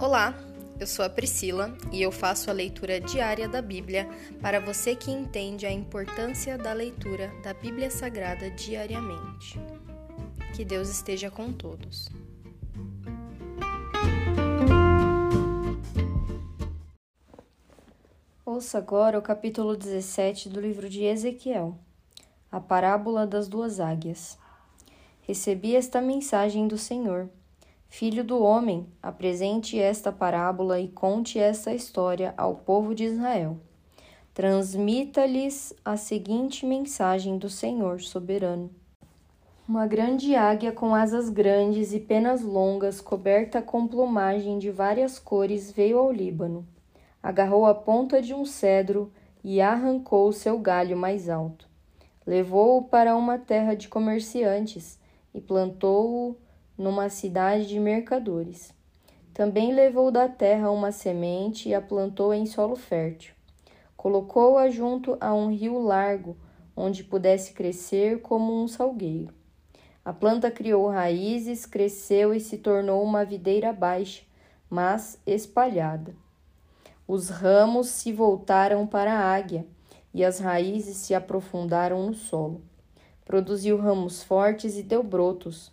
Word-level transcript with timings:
Olá, 0.00 0.34
eu 0.80 0.86
sou 0.86 1.04
a 1.04 1.10
Priscila 1.10 1.76
e 1.92 2.00
eu 2.00 2.10
faço 2.10 2.48
a 2.48 2.54
leitura 2.54 2.98
diária 2.98 3.46
da 3.46 3.60
Bíblia 3.60 4.08
para 4.40 4.58
você 4.58 4.96
que 4.96 5.10
entende 5.10 5.66
a 5.66 5.70
importância 5.70 6.56
da 6.56 6.72
leitura 6.72 7.30
da 7.42 7.52
Bíblia 7.52 7.90
Sagrada 7.90 8.50
diariamente. 8.50 9.60
Que 10.56 10.64
Deus 10.64 10.88
esteja 10.88 11.30
com 11.30 11.52
todos. 11.52 12.08
Ouça 18.42 18.78
agora 18.78 19.18
o 19.18 19.22
capítulo 19.22 19.76
17 19.76 20.48
do 20.48 20.62
livro 20.62 20.88
de 20.88 21.04
Ezequiel, 21.04 21.78
a 22.50 22.58
parábola 22.58 23.26
das 23.26 23.48
duas 23.48 23.78
águias. 23.78 24.38
Recebi 25.20 25.76
esta 25.76 26.00
mensagem 26.00 26.66
do 26.66 26.78
Senhor 26.78 27.28
Filho 27.90 28.22
do 28.22 28.40
homem, 28.40 28.86
apresente 29.02 29.76
esta 29.76 30.12
parábola 30.12 30.78
e 30.78 30.86
conte 30.86 31.40
esta 31.40 31.74
história 31.74 32.32
ao 32.36 32.54
povo 32.54 32.94
de 32.94 33.04
Israel. 33.04 33.58
Transmita-lhes 34.32 35.74
a 35.84 35.96
seguinte 35.96 36.64
mensagem 36.64 37.36
do 37.36 37.50
Senhor 37.50 38.00
soberano. 38.00 38.70
Uma 39.68 39.88
grande 39.88 40.36
águia 40.36 40.70
com 40.70 40.94
asas 40.94 41.28
grandes 41.28 41.92
e 41.92 41.98
penas 41.98 42.42
longas, 42.42 43.00
coberta 43.00 43.60
com 43.60 43.88
plumagem 43.88 44.60
de 44.60 44.70
várias 44.70 45.18
cores, 45.18 45.72
veio 45.72 45.98
ao 45.98 46.12
Líbano. 46.12 46.64
Agarrou 47.20 47.66
a 47.66 47.74
ponta 47.74 48.22
de 48.22 48.32
um 48.32 48.44
cedro 48.44 49.12
e 49.42 49.60
arrancou 49.60 50.28
o 50.28 50.32
seu 50.32 50.60
galho 50.60 50.96
mais 50.96 51.28
alto. 51.28 51.68
Levou-o 52.24 52.84
para 52.84 53.16
uma 53.16 53.36
terra 53.36 53.74
de 53.74 53.88
comerciantes 53.88 54.96
e 55.34 55.40
plantou-o 55.40 56.36
numa 56.80 57.10
cidade 57.10 57.66
de 57.66 57.78
mercadores. 57.78 58.72
Também 59.34 59.74
levou 59.74 60.10
da 60.10 60.26
terra 60.26 60.70
uma 60.70 60.90
semente 60.90 61.68
e 61.68 61.74
a 61.74 61.80
plantou 61.80 62.32
em 62.32 62.46
solo 62.46 62.74
fértil. 62.74 63.34
Colocou-a 63.98 64.70
junto 64.70 65.14
a 65.20 65.34
um 65.34 65.54
rio 65.54 65.78
largo, 65.78 66.38
onde 66.74 67.04
pudesse 67.04 67.52
crescer 67.52 68.22
como 68.22 68.62
um 68.62 68.66
salgueiro. 68.66 69.34
A 70.02 70.10
planta 70.10 70.50
criou 70.50 70.88
raízes, 70.88 71.66
cresceu 71.66 72.32
e 72.32 72.40
se 72.40 72.56
tornou 72.56 73.04
uma 73.04 73.26
videira 73.26 73.74
baixa, 73.74 74.22
mas 74.70 75.20
espalhada. 75.26 76.14
Os 77.06 77.28
ramos 77.28 77.88
se 77.88 78.10
voltaram 78.10 78.86
para 78.86 79.12
a 79.12 79.34
águia 79.34 79.66
e 80.14 80.24
as 80.24 80.38
raízes 80.38 80.96
se 80.96 81.14
aprofundaram 81.14 82.06
no 82.06 82.14
solo. 82.14 82.62
Produziu 83.26 83.76
ramos 83.76 84.22
fortes 84.22 84.78
e 84.78 84.82
deu 84.82 85.02
brotos, 85.02 85.70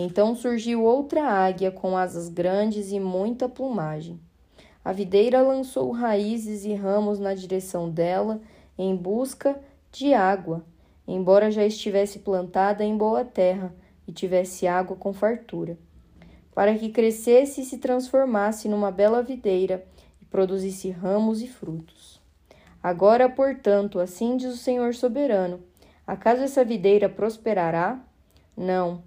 então 0.00 0.32
surgiu 0.36 0.84
outra 0.84 1.24
águia 1.24 1.72
com 1.72 1.96
asas 1.96 2.28
grandes 2.28 2.92
e 2.92 3.00
muita 3.00 3.48
plumagem. 3.48 4.20
A 4.84 4.92
videira 4.92 5.42
lançou 5.42 5.90
raízes 5.90 6.64
e 6.64 6.72
ramos 6.72 7.18
na 7.18 7.34
direção 7.34 7.90
dela 7.90 8.40
em 8.78 8.94
busca 8.94 9.60
de 9.90 10.14
água, 10.14 10.64
embora 11.04 11.50
já 11.50 11.66
estivesse 11.66 12.20
plantada 12.20 12.84
em 12.84 12.96
boa 12.96 13.24
terra 13.24 13.74
e 14.06 14.12
tivesse 14.12 14.68
água 14.68 14.96
com 14.96 15.12
fartura, 15.12 15.76
para 16.54 16.78
que 16.78 16.90
crescesse 16.90 17.62
e 17.62 17.64
se 17.64 17.78
transformasse 17.78 18.68
numa 18.68 18.92
bela 18.92 19.20
videira 19.20 19.84
e 20.22 20.24
produzisse 20.24 20.90
ramos 20.90 21.42
e 21.42 21.48
frutos. 21.48 22.22
Agora, 22.80 23.28
portanto, 23.28 23.98
assim 23.98 24.36
diz 24.36 24.54
o 24.54 24.56
Senhor 24.56 24.94
soberano: 24.94 25.58
acaso 26.06 26.42
essa 26.42 26.64
videira 26.64 27.08
prosperará? 27.08 28.00
Não, 28.56 29.02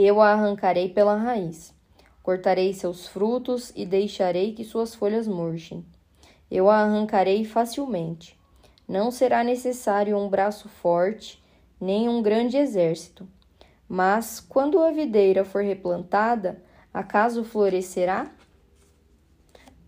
eu 0.00 0.20
a 0.20 0.32
arrancarei 0.32 0.88
pela 0.88 1.16
raiz. 1.16 1.74
Cortarei 2.22 2.74
seus 2.74 3.06
frutos 3.06 3.72
e 3.76 3.86
deixarei 3.86 4.52
que 4.52 4.64
suas 4.64 4.94
folhas 4.94 5.28
murchem. 5.28 5.86
Eu 6.50 6.68
a 6.68 6.78
arrancarei 6.78 7.44
facilmente. 7.44 8.38
Não 8.88 9.10
será 9.10 9.44
necessário 9.44 10.16
um 10.18 10.28
braço 10.28 10.68
forte, 10.68 11.42
nem 11.80 12.08
um 12.08 12.20
grande 12.20 12.56
exército. 12.56 13.28
Mas, 13.88 14.40
quando 14.40 14.80
a 14.80 14.90
videira 14.90 15.44
for 15.44 15.62
replantada, 15.62 16.62
acaso 16.92 17.44
florescerá? 17.44 18.30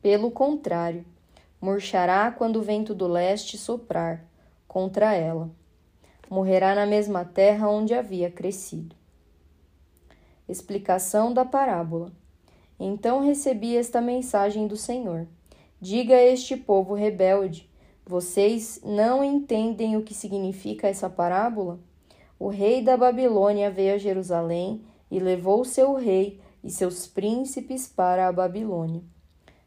Pelo 0.01 0.31
contrário, 0.31 1.05
murchará 1.61 2.31
quando 2.31 2.57
o 2.57 2.63
vento 2.63 2.95
do 2.95 3.09
leste 3.09 3.59
soprar 3.59 4.25
contra 4.67 5.13
ela. 5.15 5.51
Morrerá 6.31 6.75
na 6.75 6.87
mesma 6.87 7.25
terra 7.25 7.69
onde 7.69 7.95
havia 7.95 8.31
crescido. 8.31 8.98
Explicação 10.49 11.33
da 11.33 11.45
parábola. 11.45 12.11
Então 12.81 13.21
recebi 13.21 13.77
esta 13.77 14.01
mensagem 14.01 14.67
do 14.67 14.77
Senhor: 14.77 15.27
Diga 15.81 16.15
a 16.15 16.23
este 16.23 16.57
povo 16.57 16.95
rebelde: 16.95 17.69
Vocês 18.07 18.81
não 18.85 19.23
entendem 19.23 19.97
o 19.97 20.03
que 20.03 20.15
significa 20.15 20.89
essa 20.89 21.11
parábola? 21.11 21.79
O 22.39 22.49
rei 22.49 22.83
da 22.83 22.97
Babilônia 22.97 23.71
veio 23.71 23.95
a 23.95 23.99
Jerusalém 23.99 24.81
e 25.11 25.19
levou 25.19 25.65
seu 25.65 25.95
rei 25.95 26.41
e 26.63 26.71
seus 26.71 27.07
príncipes 27.07 27.87
para 27.87 28.29
a 28.29 28.33
Babilônia. 28.33 29.03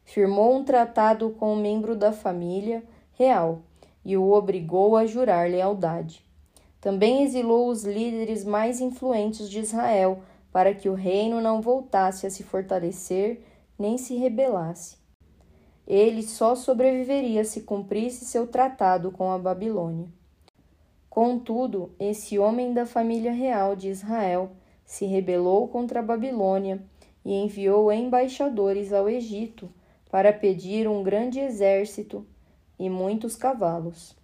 Firmou 0.04 0.56
um 0.56 0.64
tratado 0.64 1.30
com 1.30 1.54
um 1.54 1.60
membro 1.60 1.94
da 1.94 2.12
família 2.12 2.82
real 3.12 3.62
e 4.04 4.16
o 4.16 4.32
obrigou 4.32 4.96
a 4.96 5.06
jurar 5.06 5.48
lealdade. 5.48 6.24
Também 6.80 7.22
exilou 7.22 7.68
os 7.68 7.84
líderes 7.84 8.44
mais 8.44 8.80
influentes 8.80 9.48
de 9.48 9.60
Israel 9.60 10.20
para 10.52 10.74
que 10.74 10.88
o 10.88 10.94
reino 10.94 11.40
não 11.40 11.60
voltasse 11.60 12.26
a 12.26 12.30
se 12.30 12.42
fortalecer 12.42 13.42
nem 13.78 13.96
se 13.96 14.14
rebelasse. 14.14 14.96
Ele 15.86 16.22
só 16.22 16.54
sobreviveria 16.54 17.44
se 17.44 17.62
cumprisse 17.62 18.24
seu 18.24 18.46
tratado 18.46 19.10
com 19.10 19.32
a 19.32 19.38
Babilônia. 19.38 20.08
Contudo, 21.10 21.94
esse 21.98 22.38
homem 22.38 22.72
da 22.72 22.86
família 22.86 23.32
real 23.32 23.74
de 23.74 23.88
Israel 23.88 24.52
se 24.84 25.04
rebelou 25.04 25.68
contra 25.68 26.00
a 26.00 26.02
Babilônia 26.02 26.82
e 27.24 27.34
enviou 27.34 27.92
embaixadores 27.92 28.92
ao 28.92 29.08
Egito 29.08 29.68
para 30.10 30.32
pedir 30.32 30.86
um 30.86 31.02
grande 31.02 31.40
exército 31.40 32.26
e 32.78 32.88
muitos 32.88 33.36
cavalos. 33.36 34.16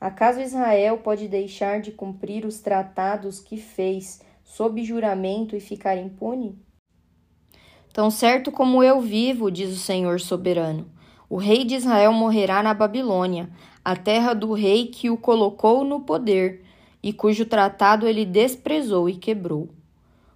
Acaso 0.00 0.40
Israel 0.40 0.98
pode 0.98 1.28
deixar 1.28 1.80
de 1.80 1.92
cumprir 1.92 2.44
os 2.44 2.60
tratados 2.60 3.38
que 3.38 3.56
fez 3.56 4.20
sob 4.50 4.82
juramento 4.82 5.54
e 5.54 5.60
ficar 5.60 5.96
impune? 5.96 6.58
Tão 7.92 8.10
certo 8.10 8.50
como 8.50 8.82
eu 8.82 9.00
vivo, 9.00 9.50
diz 9.50 9.70
o 9.70 9.78
Senhor 9.78 10.20
soberano, 10.20 10.90
o 11.28 11.36
rei 11.36 11.64
de 11.64 11.76
Israel 11.76 12.12
morrerá 12.12 12.60
na 12.62 12.74
Babilônia, 12.74 13.48
a 13.84 13.94
terra 13.94 14.34
do 14.34 14.52
rei 14.52 14.86
que 14.86 15.08
o 15.08 15.16
colocou 15.16 15.84
no 15.84 16.00
poder 16.00 16.64
e 17.00 17.12
cujo 17.12 17.46
tratado 17.46 18.08
ele 18.08 18.24
desprezou 18.24 19.08
e 19.08 19.16
quebrou. 19.16 19.68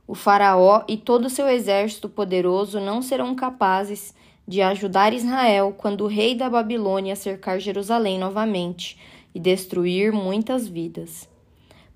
O 0.06 0.14
Faraó 0.14 0.84
e 0.86 0.96
todo 0.96 1.24
o 1.24 1.30
seu 1.30 1.48
exército 1.48 2.08
poderoso 2.08 2.78
não 2.78 3.02
serão 3.02 3.34
capazes 3.34 4.14
de 4.46 4.62
ajudar 4.62 5.12
Israel 5.12 5.74
quando 5.76 6.02
o 6.02 6.08
rei 6.08 6.36
da 6.36 6.48
Babilônia 6.48 7.16
cercar 7.16 7.58
Jerusalém 7.58 8.18
novamente 8.18 8.96
e 9.34 9.40
destruir 9.40 10.12
muitas 10.12 10.68
vidas 10.68 11.28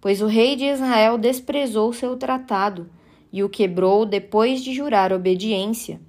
pois 0.01 0.23
o 0.23 0.27
rei 0.27 0.57
de 0.57 0.65
Israel 0.65 1.19
desprezou 1.19 1.93
seu 1.93 2.17
tratado 2.17 2.91
e 3.33 3.43
o 3.43 3.49
quebrou 3.49 4.07
depois 4.07 4.63
de 4.63 4.73
jurar 4.73 5.13
obediência. 5.13 6.01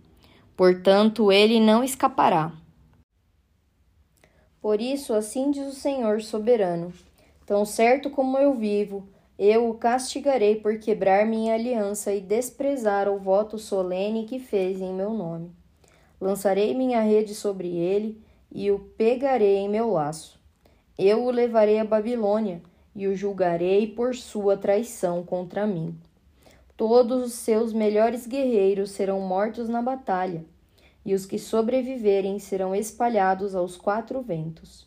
Portanto, 0.56 1.32
ele 1.32 1.60
não 1.60 1.84
escapará. 1.84 2.54
Por 4.62 4.82
isso, 4.82 5.14
assim 5.14 5.52
diz 5.52 5.68
o 5.68 5.76
Senhor 5.76 6.22
soberano: 6.22 6.94
Tão 7.46 7.66
certo 7.66 8.10
como 8.10 8.38
eu 8.38 8.54
vivo, 8.54 9.08
eu 9.38 9.70
o 9.70 9.76
castigarei 9.76 10.58
por 10.58 10.78
quebrar 10.80 11.26
minha 11.26 11.54
aliança 11.54 12.14
e 12.14 12.20
desprezar 12.20 13.08
o 13.08 13.18
voto 13.18 13.58
solene 13.58 14.26
que 14.26 14.38
fez 14.38 14.82
em 14.82 14.94
meu 14.94 15.14
nome. 15.14 15.52
Lançarei 16.20 16.74
minha 16.74 17.02
rede 17.02 17.34
sobre 17.34 17.70
ele 17.70 18.22
e 18.52 18.70
o 18.70 18.80
pegarei 18.98 19.56
em 19.56 19.70
meu 19.70 19.92
laço. 19.92 20.38
Eu 20.98 21.24
o 21.24 21.32
levarei 21.32 21.80
à 21.80 21.86
Babilônia 21.86 22.62
e 23.00 23.08
o 23.08 23.16
julgarei 23.16 23.88
por 23.88 24.14
sua 24.14 24.58
traição 24.58 25.24
contra 25.24 25.66
mim. 25.66 25.98
Todos 26.76 27.24
os 27.24 27.32
seus 27.32 27.72
melhores 27.72 28.28
guerreiros 28.28 28.92
serão 28.92 29.22
mortos 29.22 29.70
na 29.70 29.82
batalha, 29.82 30.44
e 31.06 31.14
os 31.14 31.26
que 31.26 31.40
sobreviverem 31.40 32.40
serão 32.40 32.76
espalhados 32.76 33.56
aos 33.56 33.78
quatro 33.78 34.22
ventos. 34.22 34.86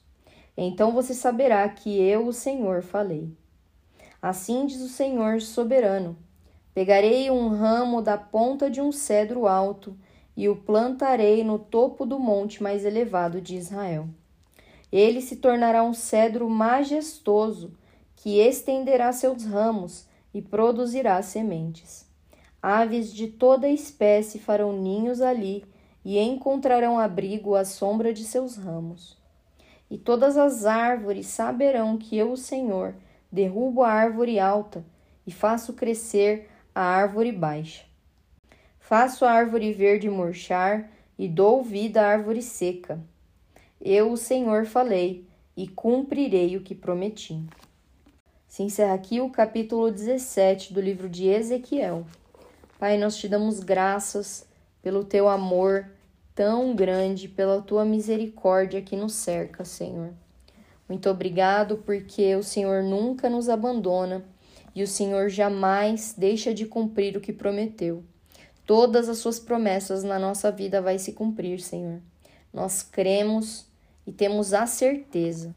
Então 0.55 0.93
você 0.93 1.15
saberá 1.15 1.67
que 1.71 1.99
eu, 2.03 2.27
o 2.27 2.35
Senhor, 2.35 2.83
falei. 2.83 3.33
Assim 4.21 4.67
diz 4.67 4.83
o 4.83 4.91
Senhor 4.91 5.41
soberano: 5.41 6.15
Pegarei 6.75 7.31
um 7.31 7.49
ramo 7.49 8.03
da 8.03 8.19
ponta 8.19 8.69
de 8.69 8.83
um 8.83 8.93
cedro 8.93 9.47
alto 9.47 9.97
e 10.37 10.51
o 10.51 10.57
plantarei 10.57 11.43
no 11.43 11.59
topo 11.59 12.05
do 12.05 12.19
monte 12.19 12.63
mais 12.63 12.85
elevado 12.85 13.41
de 13.41 13.57
Israel. 13.57 14.07
Ele 14.93 15.23
se 15.23 15.37
tornará 15.37 15.83
um 15.83 15.95
cedro 15.95 16.47
majestoso 16.51 17.73
que 18.23 18.39
estenderá 18.39 19.13
seus 19.13 19.45
ramos 19.45 20.07
e 20.33 20.41
produzirá 20.41 21.21
sementes. 21.23 22.07
Aves 22.63 23.13
de 23.13 23.27
toda 23.27 23.69
espécie 23.69 24.39
farão 24.39 24.73
ninhos 24.73 25.21
ali, 25.21 25.65
e 26.05 26.21
encontrarão 26.21 27.01
abrigo 27.01 27.57
à 27.57 27.65
sombra 27.65 28.13
de 28.13 28.23
seus 28.23 28.57
ramos. 28.57 29.19
E 29.91 29.99
todas 29.99 30.37
as 30.37 30.65
árvores 30.65 31.27
saberão 31.27 31.99
que 31.99 32.17
eu, 32.17 32.31
o 32.31 32.37
Senhor, 32.37 32.95
derrubo 33.31 33.83
a 33.83 33.91
árvore 33.91 34.39
alta 34.39 34.85
e 35.27 35.33
faço 35.33 35.73
crescer 35.73 36.49
a 36.73 36.81
árvore 36.81 37.33
baixa. 37.33 37.85
Faço 38.79 39.25
a 39.25 39.33
árvore 39.33 39.73
verde 39.73 40.09
murchar 40.09 40.93
e 41.19 41.27
dou 41.27 41.65
vida 41.65 42.03
à 42.03 42.07
árvore 42.07 42.41
seca. 42.41 43.01
Eu, 43.81 44.13
o 44.13 44.17
Senhor, 44.17 44.65
falei 44.65 45.27
e 45.57 45.67
cumprirei 45.67 46.57
o 46.57 46.63
que 46.63 46.75
prometi. 46.75 47.45
Se 48.53 48.63
encerra 48.63 48.93
aqui 48.93 49.19
o 49.19 49.31
capítulo 49.31 49.91
17 49.91 50.75
do 50.75 50.81
livro 50.83 51.09
de 51.09 51.27
Ezequiel. 51.27 52.07
Pai, 52.79 52.99
nós 52.99 53.17
te 53.17 53.27
damos 53.27 53.61
graças 53.61 54.47
pelo 54.83 55.05
teu 55.05 55.27
amor 55.27 55.89
tão 56.35 56.77
grande, 56.77 57.29
pela 57.29 57.63
tua 57.63 57.83
misericórdia 57.83 58.83
que 58.83 58.95
nos 58.95 59.15
cerca, 59.15 59.65
Senhor. 59.65 60.13
Muito 60.87 61.09
obrigado 61.09 61.79
porque 61.79 62.37
o 62.37 62.43
Senhor 62.43 62.83
nunca 62.83 63.31
nos 63.31 63.49
abandona 63.49 64.23
e 64.75 64.83
o 64.83 64.87
Senhor 64.87 65.31
jamais 65.31 66.15
deixa 66.15 66.53
de 66.53 66.67
cumprir 66.67 67.17
o 67.17 67.23
que 67.23 67.33
prometeu. 67.33 68.05
Todas 68.67 69.09
as 69.09 69.17
suas 69.17 69.41
promessas 69.41 70.05
na 70.05 70.19
nossa 70.19 70.53
vida 70.53 70.83
vai 70.83 70.99
se 70.99 71.15
cumprir, 71.15 71.59
Senhor. 71.59 72.03
Nós 72.53 72.83
cremos 72.83 73.67
e 74.07 74.13
temos 74.13 74.53
a 74.53 74.67
certeza. 74.67 75.55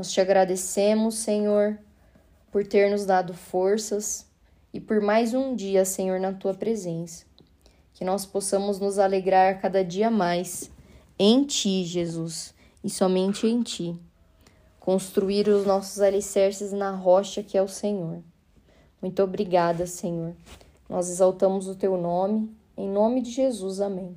Nós 0.00 0.12
te 0.12 0.18
agradecemos, 0.18 1.16
Senhor, 1.16 1.78
por 2.50 2.66
ter 2.66 2.90
nos 2.90 3.04
dado 3.04 3.34
forças 3.34 4.26
e 4.72 4.80
por 4.80 4.98
mais 4.98 5.34
um 5.34 5.54
dia, 5.54 5.84
Senhor, 5.84 6.18
na 6.18 6.32
tua 6.32 6.54
presença. 6.54 7.26
Que 7.92 8.02
nós 8.02 8.24
possamos 8.24 8.80
nos 8.80 8.98
alegrar 8.98 9.60
cada 9.60 9.84
dia 9.84 10.10
mais 10.10 10.70
em 11.18 11.44
ti, 11.44 11.84
Jesus, 11.84 12.54
e 12.82 12.88
somente 12.88 13.46
em 13.46 13.62
ti 13.62 13.94
construir 14.78 15.46
os 15.48 15.66
nossos 15.66 16.00
alicerces 16.00 16.72
na 16.72 16.92
rocha 16.92 17.42
que 17.42 17.58
é 17.58 17.62
o 17.62 17.68
Senhor. 17.68 18.22
Muito 19.02 19.22
obrigada, 19.22 19.86
Senhor. 19.86 20.34
Nós 20.88 21.10
exaltamos 21.10 21.68
o 21.68 21.74
teu 21.74 21.98
nome, 21.98 22.50
em 22.74 22.88
nome 22.88 23.20
de 23.20 23.32
Jesus. 23.32 23.82
Amém. 23.82 24.16